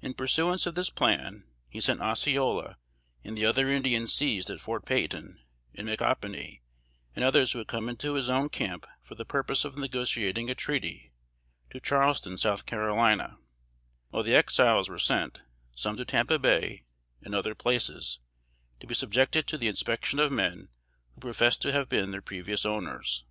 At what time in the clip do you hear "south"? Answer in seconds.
12.36-12.66